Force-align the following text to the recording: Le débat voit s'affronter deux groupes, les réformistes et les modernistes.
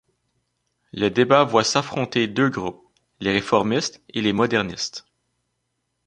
Le 0.93 1.09
débat 1.11 1.43
voit 1.43 1.63
s'affronter 1.63 2.25
deux 2.25 2.49
groupes, 2.49 2.87
les 3.19 3.31
réformistes 3.33 4.01
et 4.09 4.21
les 4.23 4.33
modernistes. 4.33 5.05